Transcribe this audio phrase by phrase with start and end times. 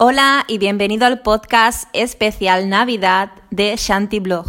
[0.00, 4.46] Hola y bienvenido al podcast especial Navidad de Shanti Blog.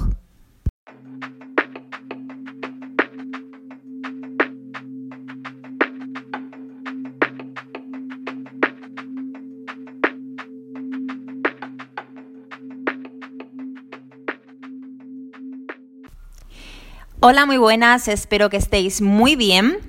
[17.21, 19.79] Hola, muy buenas, espero que estéis muy bien.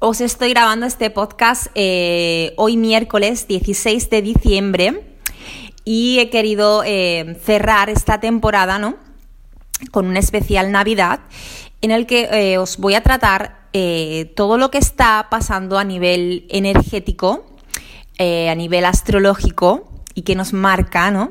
[0.00, 5.16] Os estoy grabando este podcast eh, hoy miércoles 16 de diciembre
[5.84, 8.94] y he querido eh, cerrar esta temporada ¿no?
[9.90, 11.18] con un especial Navidad
[11.80, 13.58] en el que eh, os voy a tratar
[14.36, 17.46] todo lo que está pasando a nivel energético,
[18.18, 21.30] a nivel astrológico y que nos marca, ¿no?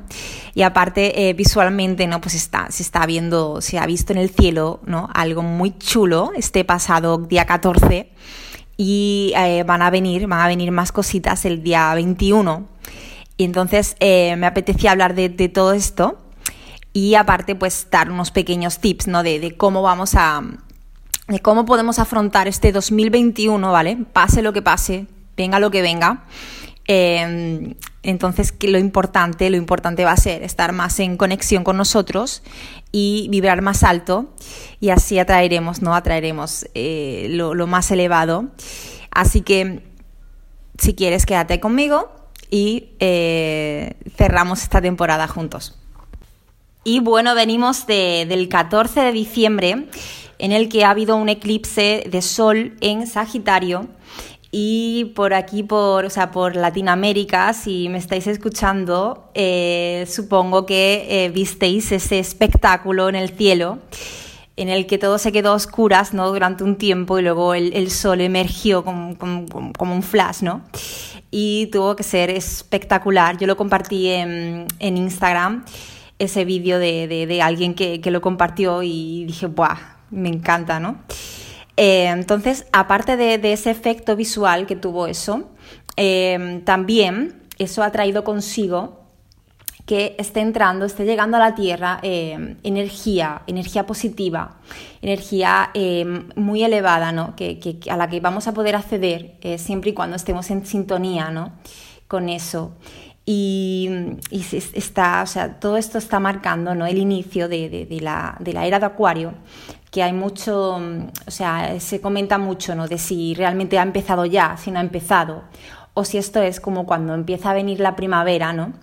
[0.55, 2.21] Y aparte visualmente, ¿no?
[2.21, 5.09] Pues está, se está viendo, se ha visto en el cielo, ¿no?
[5.13, 8.13] Algo muy chulo este pasado día 14
[8.77, 12.67] y eh, van a venir, van a venir más cositas el día 21.
[13.35, 16.19] Y entonces eh, me apetecía hablar de, todo esto
[16.93, 19.23] y aparte pues dar unos pequeños tips, ¿no?
[19.23, 20.41] De, cómo vamos a...
[21.27, 23.97] de cómo podemos afrontar este 2021, ¿vale?
[24.13, 26.23] Pase lo que pase, venga lo que venga.
[26.85, 27.73] Em,
[28.07, 32.41] entonces, lo importante, lo importante va a ser estar más en conexión con nosotros
[32.93, 34.33] y vibrar más alto
[34.79, 35.93] y así atraeremos, ¿no?
[35.93, 38.45] Atraeremos eh, lo, más elevado.
[39.11, 39.83] Así que,
[40.77, 42.09] si quieres, quédate conmigo
[42.49, 45.77] y eh, cerramos esta temporada juntos.
[46.85, 49.89] Y bueno, venimos del 14 de diciembre
[50.39, 53.89] en el que ha habido un eclipse de sol en Sagitario
[54.51, 61.25] y por aquí, por, o sea, por Latinoamérica, si me estáis escuchando, eh, supongo que
[61.25, 63.79] eh, visteis ese espectáculo en el cielo
[64.57, 66.27] en el que todo se quedó a oscuras ¿no?
[66.29, 70.63] durante un tiempo y luego el, sol emergió como, como, un flash, ¿no?
[71.29, 73.37] Y tuvo que ser espectacular.
[73.37, 75.63] Yo lo compartí en, en Instagram,
[76.17, 79.77] ese vídeo de, de, de, alguien que, que, lo compartió y dije, ¡buah!
[80.09, 80.97] Me encanta, ¿no?
[81.77, 85.51] Eh, entonces, aparte de, ese efecto visual que tuvo eso,
[85.95, 89.05] eh, también eso ha traído consigo
[89.85, 94.57] que esté entrando, esté llegando a la Tierra eh, energía, energía positiva,
[95.01, 95.71] energía
[96.35, 97.37] muy elevada, ¿no?
[97.37, 101.53] Que, a la que vamos a poder acceder siempre y cuando estemos en sintonía ¿no?
[102.09, 102.73] con eso.
[103.25, 103.89] Y,
[104.31, 106.85] está, o sea, todo esto está marcando ¿no?
[106.85, 109.33] el inicio de, la, de la era de Acuario,
[109.97, 112.87] que hay mucho, o sea, se comenta mucho, ¿no?
[112.87, 115.45] De si realmente ha empezado ya, si no ha empezado,
[115.95, 118.73] o si esto es como cuando empieza a venir la primavera, ¿no?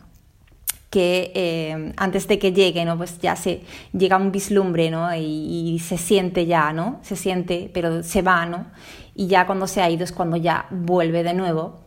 [0.91, 2.97] que eh, antes de que llegue, ¿no?
[2.97, 5.09] Pues ya se llega un vislumbre, ¿no?
[5.15, 6.99] Y, se siente ya, ¿no?
[7.03, 8.67] Se siente, pero se va, ¿no?
[9.15, 11.81] Y ya cuando se ha ido es cuando ya vuelve de nuevo.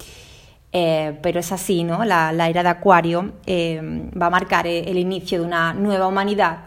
[0.72, 2.06] Eh, pero es así, ¿no?
[2.06, 6.67] La, era de Acuario eh, va a marcar el inicio de una nueva humanidad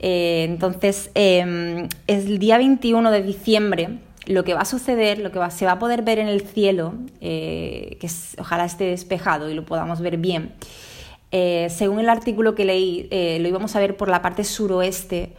[0.00, 5.32] eh, entonces, em, es el día 21 de diciembre lo que va a suceder, lo
[5.32, 9.54] que se va a poder ver en el cielo, eh, que ojalá esté despejado y
[9.54, 10.52] lo podamos ver bien.
[11.32, 15.32] Eh, según el artículo que leí, lo íbamos a ver por la parte suroeste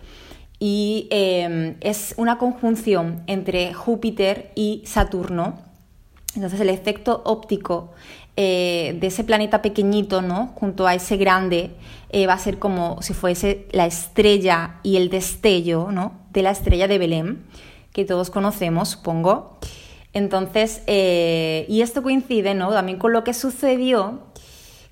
[0.59, 5.59] y em, es una conjunción entre Júpiter y Saturno.
[6.35, 7.91] Entonces el efecto óptico
[8.39, 10.53] de ese planeta pequeñito, ¿no?
[10.55, 11.71] Junto a ese grande,
[12.11, 16.13] eh, va a ser como si fuese la estrella y el destello ¿no?
[16.31, 17.45] de la estrella de Belén,
[17.93, 19.59] que todos conocemos, supongo.
[20.13, 22.71] Entonces, eh, y esto coincide ¿no?
[22.71, 24.23] también con lo que sucedió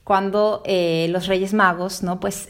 [0.03, 2.19] cuando eh, los Reyes Magos ¿no?
[2.19, 2.49] pues,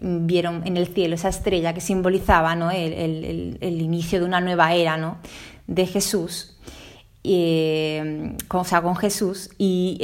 [0.00, 2.70] vieron en el cielo esa estrella que simbolizaba ¿no?
[2.70, 5.18] el, inicio de una nueva era ¿no?
[5.66, 6.56] de Jesús.
[7.22, 9.98] Con, o sea, con Jesús y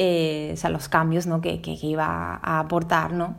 [0.52, 1.40] o sea, los cambios ¿no?
[1.40, 3.36] que, que, iba a aportar ¿no?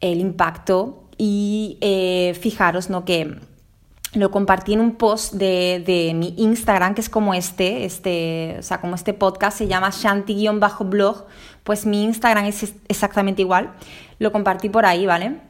[0.00, 3.04] el impacto y eh, fijaros ¿no?
[3.04, 3.38] que
[4.14, 8.80] lo compartí en un post de, mi Instagram, que es como este, este, o sea,
[8.80, 11.26] como este podcast se llama Shanti-blog,
[11.64, 13.72] pues mi Instagram es exactamente igual.
[14.18, 15.40] Lo compartí por ahí, ¿vale?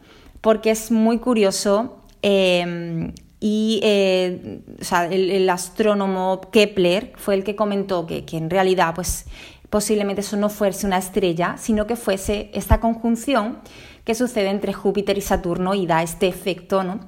[0.40, 1.98] Porque es muy curioso.
[2.22, 3.12] Em,
[3.46, 4.62] y eh,
[5.10, 9.26] el, astrónomo Kepler fue el que comentó que, en realidad, pues
[9.68, 13.58] posiblemente eso no fuese una estrella, sino que fuese esta conjunción
[14.04, 17.00] que sucede entre Júpiter y Saturno y da este efecto, ¿no?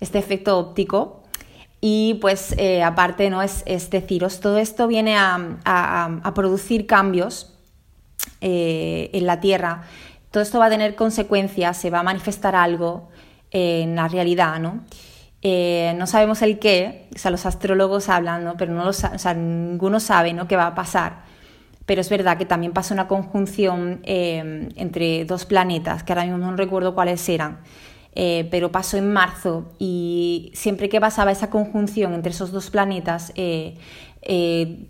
[0.00, 1.24] Este efecto óptico.
[1.82, 3.42] Y pues eh, aparte, ¿no?
[3.42, 7.52] Es, deciros, todo esto viene a, producir cambios
[8.40, 9.82] eh, en la Tierra.
[10.30, 13.10] Todo esto va a tener consecuencias, se va a manifestar algo
[13.50, 14.80] en la realidad, ¿no?
[15.42, 18.56] Eh, no sabemos el qué, o sea, los astrólogos hablan, ¿no?
[18.56, 20.46] pero no lo, o sea, ninguno sabe ¿no?
[20.46, 21.32] qué va a pasar
[21.86, 26.38] pero es verdad que también pasó una conjunción eh, entre dos planetas, que ahora mismo
[26.38, 27.60] no recuerdo cuáles eran,
[28.14, 33.32] eh, pero pasó en marzo y siempre que pasaba esa conjunción entre esos dos planetas
[33.36, 33.76] eh,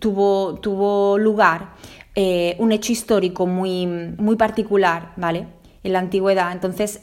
[0.00, 1.70] tuvo, tuvo lugar
[2.58, 5.46] un hecho histórico muy, muy particular, ¿vale?
[5.82, 6.52] En la antigüedad.
[6.52, 7.00] Entonces,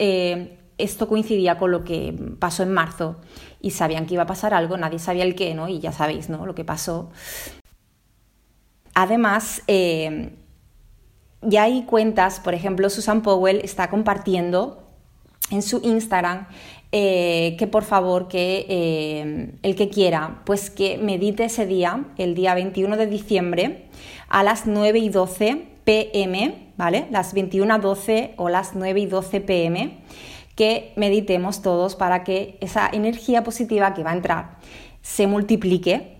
[0.79, 3.17] esto coincidía con lo que pasó en marzo
[3.61, 5.67] y sabían que iba a pasar algo, nadie sabía el qué, ¿no?
[5.67, 6.45] Y ya sabéis, ¿no?
[6.45, 7.09] Lo que pasó.
[8.93, 10.33] Además, eh,
[11.41, 14.83] ya hay cuentas, por ejemplo, Susan Powell está compartiendo
[15.51, 16.47] en su Instagram
[16.91, 22.33] eh, que por favor que eh, el que quiera, pues que medite ese día, el
[22.33, 23.85] día 21 de diciembre,
[24.27, 27.05] a las 9 y 12 pm, ¿vale?
[27.11, 29.99] Las 21.12 o las 9 y 12 pm,
[30.59, 34.57] que meditemos todos para que esa energía positiva que va a entrar
[35.01, 36.17] se multiplique,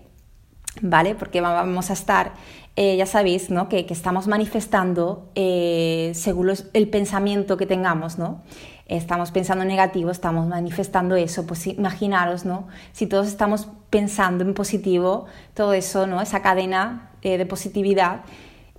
[0.80, 1.14] ¿vale?
[1.14, 2.32] Porque vamos a estar
[2.74, 3.68] eh, ya sabéis ¿no?
[3.68, 8.40] que, estamos manifestando eh, según el pensamiento que tengamos, ¿no?
[8.86, 12.66] Estamos pensando negativo, estamos manifestando eso, pues imaginaros, ¿no?
[12.92, 16.22] Si todos estamos pensando en positivo, todo eso, ¿no?
[16.22, 18.22] Esa cadena eh, de positividad,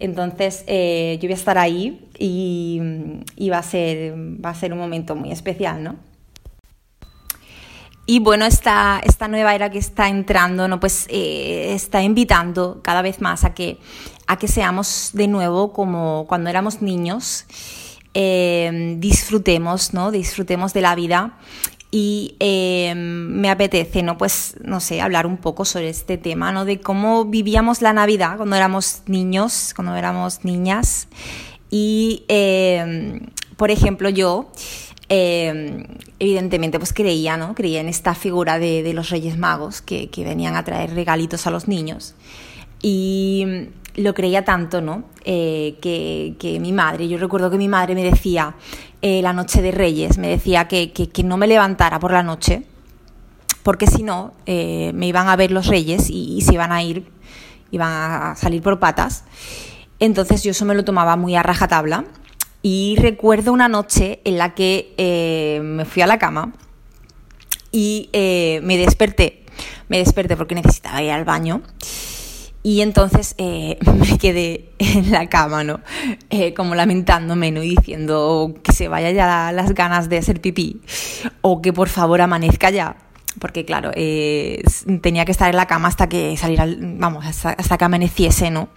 [0.02, 2.82] entonces yo voy a estar ahí y,
[3.36, 5.96] y, va, a ser, va a ser un momento muy especial, ¿no?
[8.06, 10.80] Y bueno, esta, esta nueva era que está entrando, ¿no?
[10.80, 13.78] pues eh, está invitando cada vez más a que,
[14.28, 17.46] a que seamos de nuevo como cuando éramos niños,
[18.14, 20.12] eh, disfrutemos, ¿no?
[20.12, 21.38] disfrutemos de la vida.
[21.92, 24.18] Y eh, me apetece, ¿no?
[24.18, 26.64] Pues, no sé, hablar un poco sobre este tema, ¿no?
[26.64, 31.10] De cómo vivíamos la Navidad cuando éramos niños, cuando éramos niñas.
[31.70, 32.24] Y,
[33.58, 34.52] por ejemplo, yo
[35.14, 35.84] Em,
[36.20, 37.54] evidentemente pues creía, ¿no?
[37.54, 41.68] Creía en esta figura de, los Reyes Magos que, venían a traer regalitos a los
[41.68, 42.16] niños.
[43.96, 45.04] Lo creía tanto, ¿no?
[45.26, 48.56] Eh, que, mi madre, yo recuerdo que mi madre me decía
[49.02, 52.64] eh, la noche de Reyes, me decía que, no me levantara por la noche,
[53.64, 56.82] porque si no, eh, me iban a ver los Reyes y, y se iban a
[56.84, 57.06] ir,
[57.72, 59.26] iban a salir por patas.
[60.00, 62.06] Entonces yo eso me lo tomaba muy a rajatabla
[62.64, 66.54] y recuerdo una noche en la que me fui a la cama
[67.72, 69.46] y me desperté.
[69.90, 71.62] Me desperté porque necesitaba ir al baño.
[72.64, 75.80] Y entonces eh, me quedé en la cama, ¿no?
[76.56, 77.64] como lamentándome, ¿no?
[77.64, 80.82] Y diciendo que se vaya ya las ganas de hacer pipí
[81.42, 82.98] o que por favor amanezca ya.
[83.40, 87.86] Porque claro, tenía que estar en la cama hasta que saliera, vamos, hasta, hasta que
[87.86, 88.70] amaneciese, ¿no?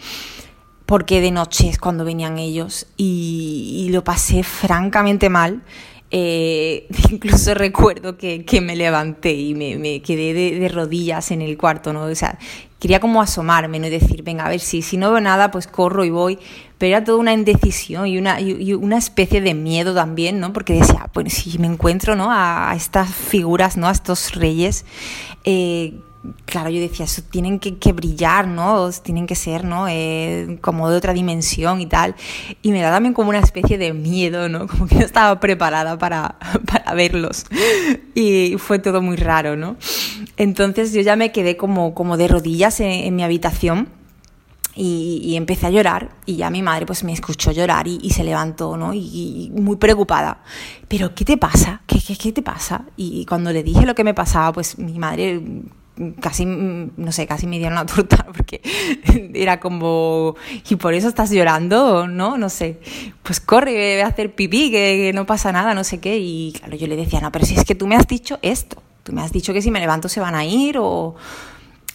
[0.87, 5.63] porque de noche es cuando venían ellos y, lo pasé francamente mal.
[6.17, 12.05] Eh, incluso recuerdo que, me levanté y me, quedé de, rodillas en el cuarto, ¿no?
[12.05, 12.39] O sea,
[12.79, 13.89] quería como asomarme, ¿no?
[13.89, 16.39] Y decir, venga, a ver si, si no veo nada, pues corro y voy.
[16.79, 20.53] Pero era toda una indecisión y una, y una especie de miedo también, ¿no?
[20.53, 22.31] Porque decía, pues si me encuentro, ¿no?
[22.31, 23.89] A, a estas figuras, ¿no?
[23.89, 24.85] A estos reyes,
[25.43, 25.95] eh,
[26.47, 28.91] claro, yo decía, eso tienen que, brillar, ¿no?
[29.03, 29.87] Tienen que ser, ¿no?
[29.89, 32.15] Eh, como de otra dimensión y tal.
[32.63, 34.67] Y me da también como una especie de miedo, ¿no?
[34.75, 36.37] Como que no estaba preparada para,
[36.95, 37.47] verlos.
[38.15, 39.77] Y fue todo muy raro, ¿no?
[40.37, 43.89] Entonces yo ya me quedé como, como de rodillas en, mi habitación.
[44.77, 48.77] Y, empecé a llorar y ya mi madre pues me escuchó llorar y, se levantó,
[48.77, 48.93] ¿no?
[48.93, 50.43] Y, muy preocupada.
[50.89, 51.83] Pero ¿qué te pasa?
[51.87, 52.85] ¿Qué, qué, qué te pasa?
[52.97, 55.41] Y cuando le dije lo que me pasaba, pues mi madre
[56.21, 58.61] casi, no sé, casi me dieron la torta porque
[59.35, 60.35] era como,
[60.69, 62.07] ¿y por eso estás llorando?
[62.09, 62.37] ¿No?
[62.37, 62.81] No sé.
[63.23, 66.19] Pues corre, ve a hacer pipí, que, no pasa nada, no sé qué.
[66.19, 68.83] Y claro, yo le decía, no, pero si es que tú me has dicho esto,
[69.03, 71.15] tú me has dicho que si me levanto se van a ir o...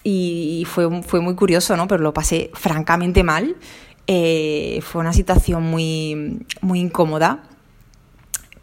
[0.01, 1.85] Y fue, fue muy curioso, ¿no?
[1.87, 3.57] Pero lo pasé francamente mal.
[4.07, 7.43] Eh, fue una situación muy, muy incómoda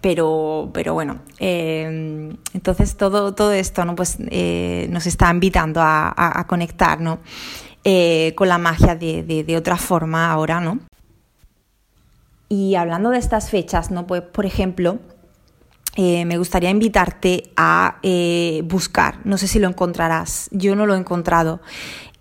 [0.06, 3.96] pero, pero bueno, eh, entonces todo, todo esto ¿no?
[3.96, 7.18] pues, eh, nos está invitando a, conectar ¿no?
[7.82, 10.78] Eh, con la magia de, otra forma ahora, ¿no?
[12.48, 14.06] Y hablando de estas fechas, ¿no?
[14.06, 15.00] Pues, por ejemplo,
[15.96, 17.96] me gustaría invitarte a
[18.62, 21.60] buscar, no sé si lo encontrarás, yo no lo he encontrado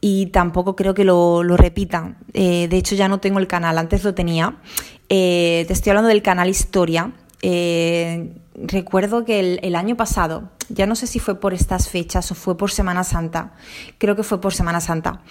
[0.02, 2.18] y tampoco creo que lo, lo repitan.
[2.34, 4.56] de hecho, ya no tengo el canal, antes lo tenía.
[5.08, 7.12] te estoy hablando del canal Historia,
[7.48, 12.36] eh, recuerdo que el, año pasado, ya no sé si fue por estas fechas o
[12.36, 13.54] fue por Semana Santa,
[14.00, 15.22] creo que fue por Semana Santa,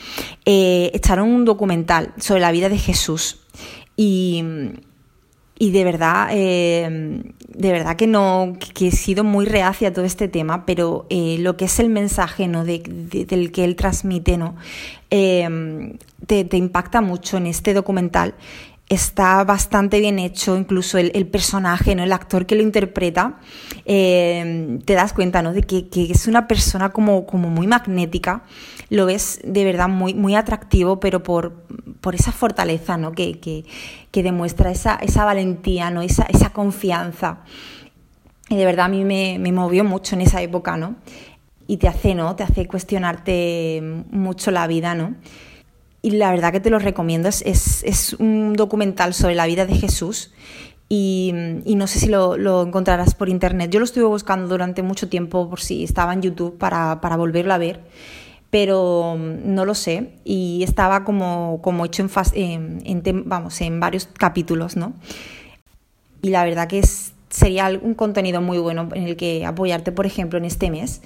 [0.45, 3.41] eh, echaron un documental sobre la vida de Jesús
[3.97, 4.45] y,
[5.59, 10.05] y de verdad, eh, de verdad que no, que he sido muy reacia a todo
[10.05, 12.65] este tema, pero eh, lo que es el mensaje ¿no?
[12.65, 14.55] De, del que él transmite, ¿no?
[15.11, 18.35] Te, impacta mucho en este documental.
[18.91, 22.03] Está bastante bien hecho, incluso el, el personaje, ¿no?
[22.03, 23.41] el actor que lo interpreta,
[23.87, 25.55] te das cuenta ¿no?
[25.55, 28.43] de que, que, es una persona como, como muy magnética,
[28.91, 31.65] lo ves de verdad muy, muy atractivo, pero por,
[32.03, 33.13] por esa fortaleza ¿no?
[33.13, 33.65] que, que,
[34.11, 36.03] que demuestra esa, esa valentía, ¿no?
[36.03, 37.39] esa, esa confianza.
[38.51, 40.97] Y de verdad a mí me, me, movió mucho en esa época, ¿no?
[41.67, 42.37] Y te hace, ¿no?
[42.37, 45.15] Te hace cuestionarte mucho la vida, ¿no?
[46.05, 49.65] Y la verdad que te lo recomiendo, es, es, es un documental sobre la vida
[49.65, 50.33] de Jesús
[50.91, 51.33] y,
[51.65, 53.71] y, no sé si lo, lo, encontrarás por internet.
[53.71, 57.55] Yo lo estuve buscando durante mucho tiempo por si estaba en YouTube para, para volverlo
[57.55, 57.81] a ver
[58.51, 63.81] pero mm, no lo sé y estaba como, como hecho en, en, en, vamos, en
[63.81, 64.93] varios capítulos, ¿no?
[66.23, 70.07] Y la verdad que es, sería un contenido muy bueno en el que apoyarte, por
[70.07, 71.03] ejemplo, en este mes.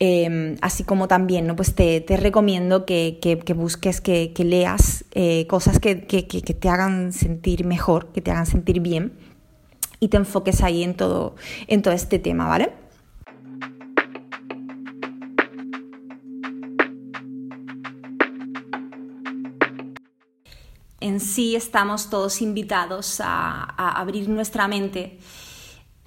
[0.00, 1.56] Eh, así como también, ¿no?
[1.56, 7.12] Pues te, te recomiendo que, que, que, busques, que, leas eh, cosas que, te hagan
[7.12, 9.12] sentir mejor, que te hagan sentir bien
[10.00, 11.36] y te enfoques ahí en todo,
[11.68, 12.72] en todo este tema, ¿vale?
[21.00, 25.18] en sí estamos todos invitados a abrir nuestra mente.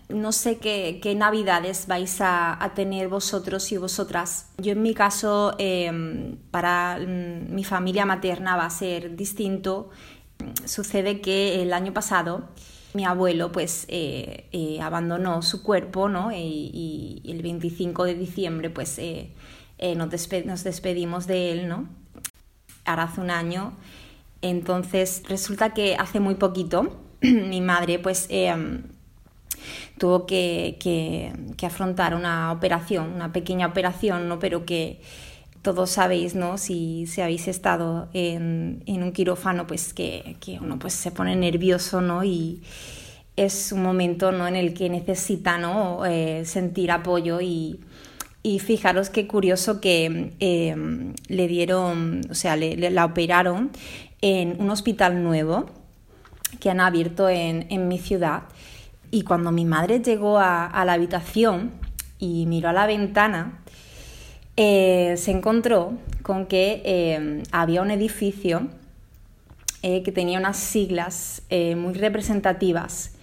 [0.10, 4.50] No sé qué, navidades vais a, tener vosotros y vosotras.
[4.58, 9.90] Yo en mi caso, eh, para mm, mi familia materna va a ser distinto.
[10.66, 12.50] Sucede que el año pasado
[12.94, 16.32] mi abuelo pues eh, eh, abandonó su cuerpo, ¿no?
[16.32, 19.34] Y, y, el 25 de diciembre pues eh,
[19.96, 21.90] nos, nos, despedimos de él, ¿no?
[22.86, 23.74] Ahora hace un año
[24.42, 28.54] entonces resulta que hace muy poquito mi madre pues eh,
[29.98, 34.39] tuvo que, que, que, afrontar una operación, una pequeña operación, ¿no?
[34.39, 35.01] pero que
[35.62, 36.58] todos sabéis, ¿no?
[36.58, 41.36] Si, si habéis estado en, en, un quirófano, pues que, que, uno pues, se pone
[41.36, 42.24] nervioso ¿no?
[42.24, 42.62] y
[43.36, 44.48] es un momento ¿no?
[44.48, 46.06] en el que necesita ¿no?
[46.06, 47.82] Eh, sentir apoyo y,
[48.44, 53.72] y fijaros qué curioso que eh, le dieron, o sea, le, le, la operaron
[54.22, 55.66] en un hospital nuevo
[56.60, 58.44] que han abierto en, en mi ciudad.
[59.10, 61.72] Y cuando mi madre llegó a, la habitación
[62.20, 63.60] y miró a la ventana,
[64.58, 68.68] eh, se encontró con que eh, había un edificio
[69.82, 73.14] eh, que tenía unas siglas muy representativas.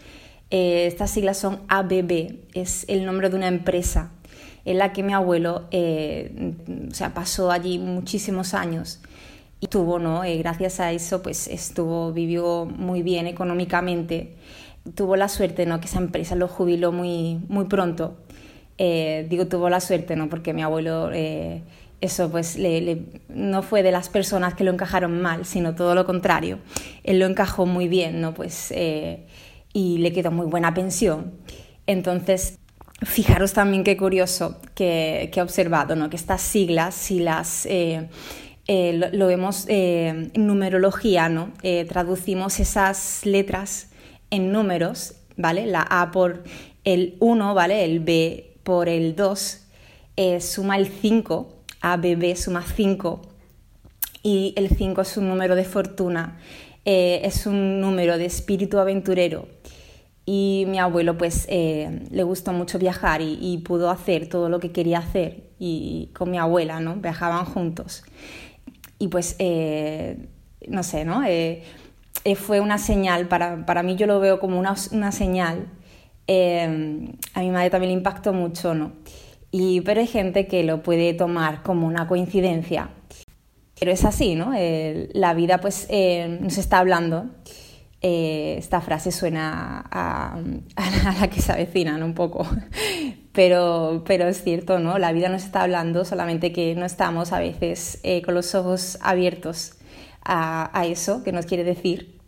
[0.50, 4.12] Estas siglas son ABB, es el nombre de una empresa
[4.64, 9.00] en la que mi abuelo o sea, pasó allí muchísimos años
[9.60, 10.22] y tuvo, ¿no?
[10.38, 14.36] Gracias a eso, pues estuvo, vivió muy bien económicamente.
[14.94, 15.80] Tuvo la suerte, ¿no?
[15.80, 18.16] Que esa empresa lo jubiló muy, muy pronto.
[18.78, 20.28] Eh, digo, tuvo la suerte, ¿no?
[20.28, 21.62] Porque mi abuelo, eh,
[22.00, 22.58] eso, pues,
[23.28, 26.58] no fue de las personas que lo encajaron mal, sino todo lo contrario.
[27.04, 28.34] Él lo encajó muy bien, ¿no?
[28.34, 29.26] Pues, eh,
[29.72, 31.32] y le quedó muy buena pensión.
[31.86, 32.58] Entonces,
[33.02, 36.10] fijaros también qué curioso que, que he observado, ¿no?
[36.10, 37.66] Que estas siglas, si las
[38.66, 41.52] lo, lo, vemos en numerología, ¿no?
[41.88, 43.88] Traducimos esas letras
[44.30, 45.66] en números, ¿vale?
[45.66, 46.44] La A por
[46.84, 47.84] el 1, ¿vale?
[47.84, 49.60] El B por el 2,
[50.16, 53.22] eh, suma el 5, A, B, B suma 5,
[54.22, 56.38] y el 5 es un número de fortuna,
[56.84, 59.48] eh, es un número de espíritu aventurero.
[60.26, 64.72] Y mi abuelo pues eh, le gustó mucho viajar y, pudo hacer todo lo que
[64.72, 66.96] quería hacer y con mi abuela, ¿no?
[66.96, 68.04] Viajaban juntos
[68.98, 69.36] y pues,
[70.66, 71.22] no sé, ¿no?
[72.22, 75.66] Eh, eh, fue una señal, para, para, mí yo lo veo como una, una señal.
[76.26, 78.92] Eh, a mi madre también le impactó mucho, ¿no?
[79.50, 82.90] Y, pero hay gente que lo puede tomar como una coincidencia.
[83.78, 84.52] Pero es así, ¿no?
[85.12, 85.88] la vida pues
[86.40, 87.26] nos está hablando.
[88.00, 90.38] esta frase suena a,
[90.76, 92.06] a, la que se avecina, ¿no?
[92.06, 92.46] Un poco.
[93.34, 94.96] Pero, pero es cierto, ¿no?
[94.98, 98.96] La vida nos está hablando, solamente que no estamos a veces eh, con los ojos
[99.02, 99.74] abiertos
[100.24, 102.18] a, eso que nos quiere decir.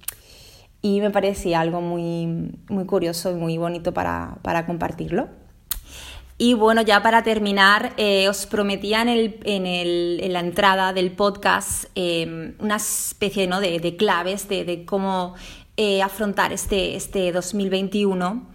[0.82, 5.28] Y me parecía algo muy, muy curioso y muy bonito para, para compartirlo.
[6.38, 10.92] Y bueno, ya para terminar, eh, os prometía en, el, en, el, en, la entrada
[10.92, 13.60] del podcast eh, una especie ¿no?
[13.60, 15.34] de, de claves de, cómo
[15.78, 18.46] eh, afrontar este, este 2021.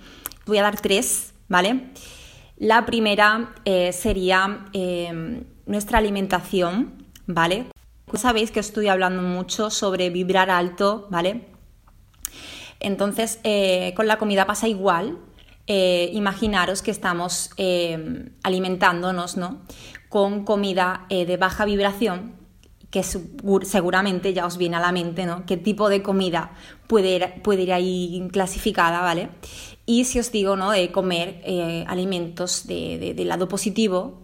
[0.45, 1.91] Voy a dar tres, ¿vale?
[2.61, 7.65] La primera eh, sería eh, nuestra alimentación, ¿vale?
[8.13, 11.47] Sabéis que estoy hablando mucho sobre vibrar alto, ¿vale?
[12.81, 15.17] Entonces, eh, con la comida pasa igual.
[15.67, 19.61] Eh, imaginaros que estamos eh, alimentándonos ¿no?
[20.09, 22.33] con comida de baja vibración,
[22.89, 25.45] que seguramente ya os viene a la mente, ¿no?
[25.45, 26.51] ¿Qué tipo de comida
[26.87, 29.29] puede ir, puede ir ahí clasificada, ¿vale?
[29.85, 30.71] Y si os digo, ¿no?
[30.71, 31.41] De comer
[31.87, 34.19] alimentos de, lado positivo,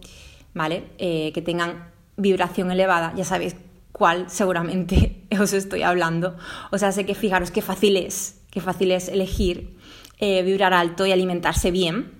[0.52, 0.90] ¿vale?
[0.98, 3.56] que tengan vibración elevada, ya sabéis
[3.98, 6.36] cuál seguramente os estoy hablando.
[6.70, 9.76] O sea, sé que fijaros qué fácil es qué fácil es elegir
[10.18, 12.12] eh, vibrar alto y alimentarse bien.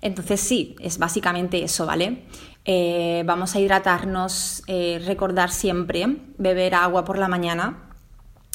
[0.00, 2.22] Entonces sí, es básicamente eso, ¿vale?
[2.64, 7.90] Eh, vamos a hidratarnos, eh, recordar siempre beber agua por la mañana,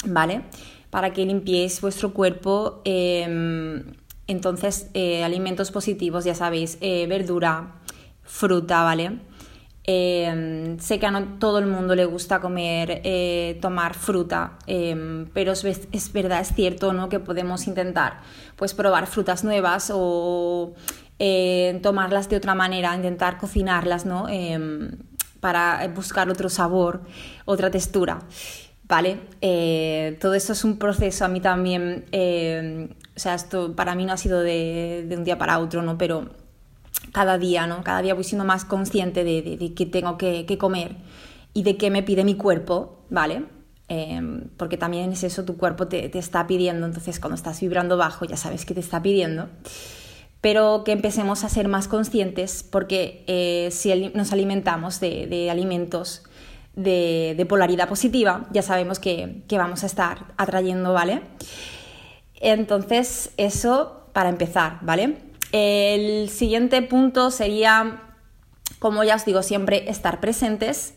[0.04, 0.42] ¿vale?
[0.90, 2.82] Para que limpiéis vuestro cuerpo.
[2.84, 3.84] Em,
[4.26, 4.90] entonces,
[5.24, 7.76] alimentos positivos, ya sabéis, verdura,
[8.24, 9.20] fruta, ¿vale?
[9.90, 15.30] Em, sé que a no todo el mundo le gusta comer, eh, tomar fruta, em,
[15.32, 17.08] pero es, verdad, es cierto ¿no?
[17.08, 18.20] que podemos intentar
[18.56, 20.74] pues, probar frutas nuevas o
[21.18, 24.28] eh, tomarlas de otra manera, intentar cocinarlas ¿no?
[24.28, 24.90] Em,
[25.40, 27.00] para buscar otro sabor,
[27.46, 28.18] otra textura.
[28.84, 29.20] ¿Vale?
[29.40, 34.12] Eh, todo eso es un proceso, a mí también, o sea, esto para mí no
[34.12, 35.96] ha sido de, de un día para otro, ¿no?
[35.96, 36.30] Pero
[37.12, 37.82] cada día, ¿no?
[37.82, 40.96] Cada día voy siendo más consciente de, qué tengo que, comer
[41.54, 43.44] y de qué me pide mi cuerpo, ¿vale?
[43.88, 48.24] Em, porque también es eso, tu cuerpo te, está pidiendo, entonces cuando estás vibrando bajo
[48.26, 49.48] ya sabes que te está pidiendo.
[50.40, 56.22] Pero que empecemos a ser más conscientes porque eh, si nos alimentamos de, alimentos
[56.76, 61.22] de, polaridad positiva, ya sabemos que, que vamos a estar atrayendo, ¿vale?
[62.40, 65.27] Entonces, eso para empezar, ¿vale?
[65.52, 68.02] El siguiente punto sería,
[68.78, 70.94] como ya os digo siempre, estar presentes.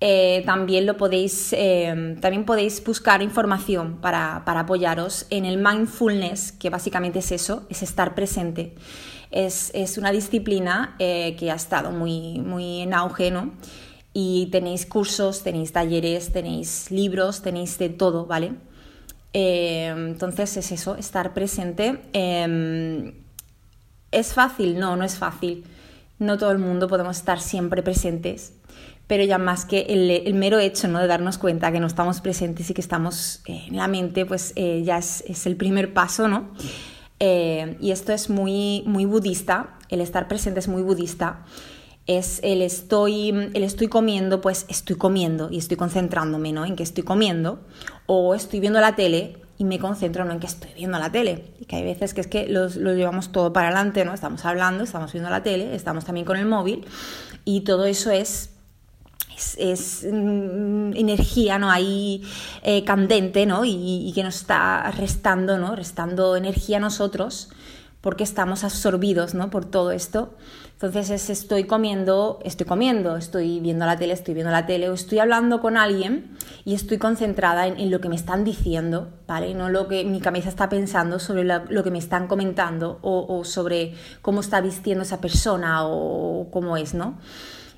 [0.00, 6.68] Eh, también lo podéis, eh, también podéis buscar información para, apoyaros en el mindfulness, que
[6.68, 8.74] básicamente es eso, es estar presente.
[9.30, 13.52] Es, una disciplina eh, que ha estado muy, muy en auge, ¿no?
[14.12, 18.52] Y tenéis cursos, tenéis talleres, tenéis libros, tenéis de todo, ¿vale?
[19.38, 22.00] entonces es eso, estar presente.
[24.16, 24.78] ¿Es fácil?
[24.78, 25.64] No, no es fácil.
[26.18, 28.54] No todo el mundo podemos estar siempre presentes,
[29.06, 31.00] pero ya más que el, mero hecho ¿no?
[31.00, 34.54] de darnos cuenta que no estamos presentes y que estamos eh, en la mente, pues
[34.56, 36.48] eh, ya es, el primer paso, ¿no?
[37.20, 41.44] Eh, y esto es muy, muy budista, el estar presente es muy budista.
[42.06, 46.64] Es el estoy, el estoy comiendo, pues estoy comiendo y estoy concentrándome ¿no?
[46.64, 47.66] en que estoy comiendo,
[48.06, 51.44] o estoy viendo la tele y me concentro no en que estoy viendo la tele.
[51.60, 54.14] Y que hay veces que es que lo llevamos todo para adelante, ¿no?
[54.14, 56.86] Estamos hablando, estamos viendo la tele, estamos también con el móvil
[57.44, 58.50] y todo eso es
[59.58, 61.70] es, mm, energía ¿no?
[61.70, 62.22] ahí
[62.62, 63.66] eh, candente ¿no?
[63.66, 65.76] Y, y, que nos está restando, ¿no?
[65.76, 67.50] restando energía a nosotros
[68.06, 69.50] porque estamos absorbidos ¿no?
[69.50, 70.32] por todo esto.
[70.74, 74.94] Entonces es estoy comiendo, estoy comiendo, estoy viendo la tele, estoy viendo la tele, o
[74.94, 79.54] estoy hablando con alguien y estoy concentrada en, lo que me están diciendo, ¿vale?
[79.54, 83.94] No lo que mi cabeza está pensando sobre lo que me están comentando o, sobre
[84.22, 87.18] cómo está vistiendo esa persona o cómo es, ¿no?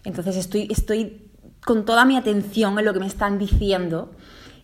[0.04, 1.30] Entonces estoy, estoy
[1.64, 4.10] con toda mi atención en lo que me están diciendo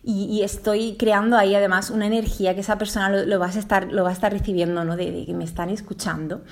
[0.07, 4.03] y, estoy creando ahí además una energía que esa persona lo, va, a estar, lo
[4.03, 4.95] va a estar recibiendo, ¿no?
[4.95, 6.43] De, que me están escuchando.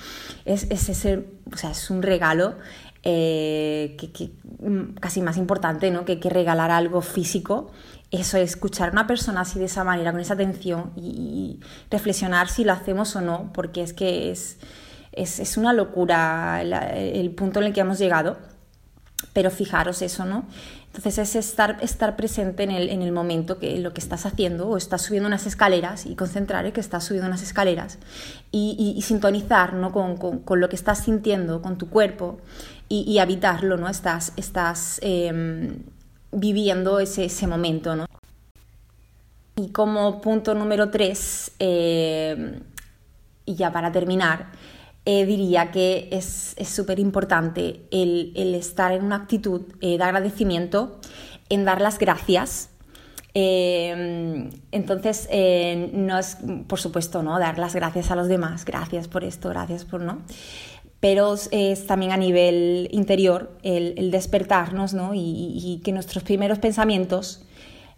[0.44, 2.56] Es, es, ese, o sea, es un regalo
[3.04, 6.04] eh, que, mm, casi más importante ¿no?
[6.04, 7.70] que, que regalar algo físico.
[8.10, 12.64] Eso, escuchar a una persona así de esa manera, con esa atención y, reflexionar si
[12.64, 14.58] lo hacemos o no, porque es que es,
[15.12, 18.36] es, es una locura el punto en el que hemos llegado.
[19.32, 20.44] Pero fijaros eso, ¿no?
[20.94, 24.68] Entonces es estar, estar presente en el, en el momento que lo que estás haciendo
[24.68, 27.98] o estás subiendo unas escaleras y concentrar en que estás subiendo unas escaleras
[28.52, 29.90] y, sintonizar ¿no?
[29.90, 32.38] con, con, lo que estás sintiendo, con tu cuerpo
[32.88, 33.88] y, habitarlo, ¿no?
[33.88, 35.78] Estás, estás em,
[36.30, 38.06] viviendo ese, ese momento, ¿no?
[39.56, 42.60] Y como punto número tres, em,
[43.46, 44.52] y ya para terminar,
[45.06, 50.98] eh, diría que es súper importante el, estar en una actitud eh, de agradecimiento,
[51.50, 52.70] en dar las gracias.
[53.34, 55.28] Eh, entonces,
[55.92, 57.38] no es, por supuesto, ¿no?
[57.38, 60.22] Dar las gracias a los demás, gracias por esto, gracias por no.
[61.00, 65.10] Pero es también a nivel interior el, despertarnos ¿no?
[65.14, 67.44] y, que nuestros primeros pensamientos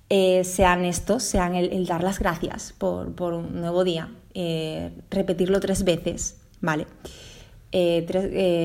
[0.09, 4.11] sean estos, sean el, dar las gracias por un nuevo día,
[5.09, 6.87] repetirlo tres veces ¿vale?
[7.73, 8.07] Eh,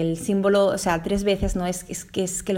[0.01, 2.57] el símbolo, o sea, tres veces no es, es que, es que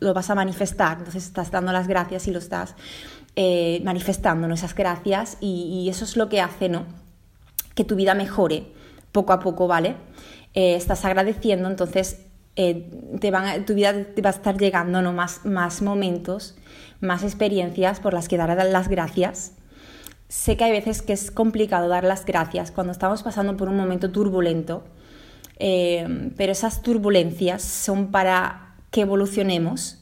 [0.00, 2.74] lo vas a manifestar, entonces estás dando las gracias y lo estás
[3.36, 6.84] eh, manifestando esas gracias y, eso es lo que hace, ¿no?
[7.74, 8.64] Que tu vida mejore
[9.12, 9.94] poco a poco, ¿vale?
[10.54, 12.18] Eh, estás agradeciendo, entonces
[12.54, 15.12] te van, tu vida te va a estar llegando ¿no?
[15.12, 16.56] más, más momentos,
[17.00, 19.52] más experiencias por las que dar las gracias.
[20.28, 23.76] Sé que hay veces que es complicado dar las gracias cuando estamos pasando por un
[23.76, 24.84] momento turbulento,
[25.58, 30.00] pero esas turbulencias son para que evolucionemos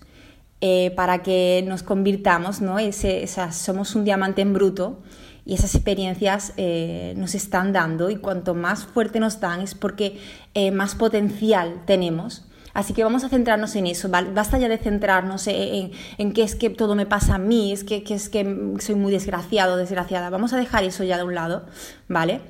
[0.66, 2.78] eh, para que nos convirtamos, ¿no?
[2.78, 5.02] Ese, somos un diamante en bruto
[5.44, 10.18] y esas experiencias eh, nos están dando y cuanto más fuerte nos dan es porque
[10.54, 12.46] eh, más potencial tenemos.
[12.74, 16.56] Así que vamos a centrarnos en eso, basta ya de centrarnos en, en, que es
[16.56, 20.28] que todo me pasa a mí, es que, es que soy muy desgraciado, desgraciada.
[20.28, 21.66] Vamos a dejar eso ya de un lado,
[22.08, 22.40] ¿vale?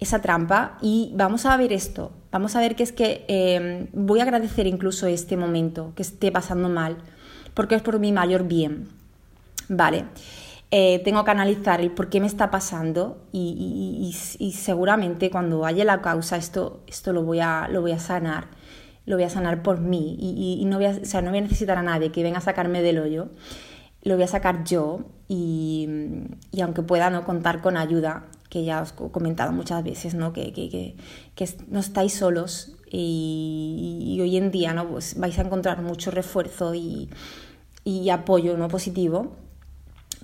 [0.00, 4.24] Esa trampa y vamos a ver esto, vamos a ver que es que voy a
[4.24, 6.96] agradecer incluso este momento que esté pasando mal
[7.54, 8.88] porque es por mi mayor bien.
[9.68, 10.06] Vale.
[10.72, 14.14] Eh, tengo que analizar el por qué me está pasando y,
[14.54, 18.46] seguramente cuando haya la causa esto, esto lo, voy a, lo voy a sanar,
[19.06, 21.78] lo voy a sanar por mí y, no, voy a, sea, no voy a necesitar
[21.78, 23.30] a nadie que venga a sacarme del hoyo,
[24.02, 25.88] lo voy a sacar yo y,
[26.62, 30.32] aunque pueda no contar con ayuda, que ya os he comentado muchas veces, ¿no?
[30.32, 30.96] Que, que,
[31.68, 34.88] no estáis solos y, hoy en día ¿no?
[34.88, 37.08] pues vais a encontrar mucho refuerzo y,
[38.10, 38.68] apoyo ¿no?
[38.68, 39.36] positivo,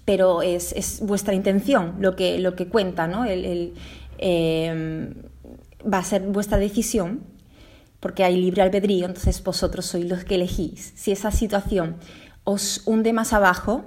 [0.05, 3.25] pero es, vuestra intención lo que, lo que cuenta, ¿no?
[3.25, 3.75] El,
[4.19, 5.15] em,
[5.83, 7.23] va a ser vuestra decisión,
[8.07, 10.93] porque hay libre albedrío, entonces vosotros sois los que elegís.
[10.95, 11.97] Si esa situación
[12.45, 13.85] os hunde más abajo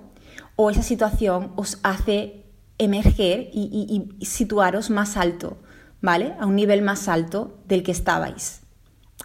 [0.58, 2.44] o esa situación os hace
[2.78, 5.58] emerger y situaros más alto,
[6.02, 6.34] ¿vale?
[6.40, 8.62] A un nivel más alto del que estabais.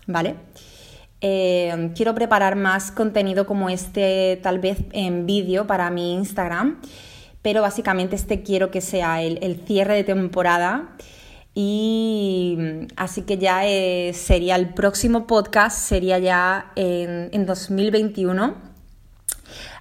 [0.06, 0.36] ¿vale?
[1.20, 6.80] Eh, quiero preparar más contenido como este, tal vez en vídeo para mi Instagram,
[7.42, 10.96] pero básicamente este quiero que sea el, cierre de temporada.
[11.54, 18.54] Y así que ya eh, sería el próximo podcast, sería ya en, en 2021.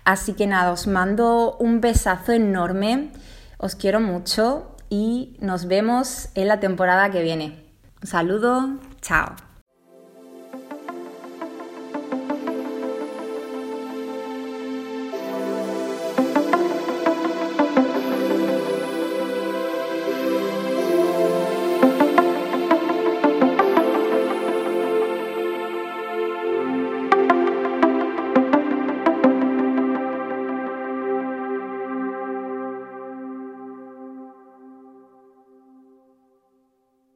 [0.06, 3.10] Así que nada, os mando un besazo enorme,
[3.58, 7.64] os quiero mucho y nos vemos en la temporada que viene.
[8.02, 9.53] Un saludo, chao.